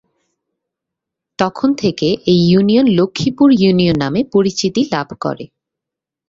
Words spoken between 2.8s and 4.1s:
Lakshmipur union